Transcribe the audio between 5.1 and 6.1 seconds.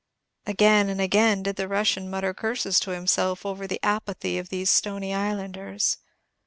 islanders.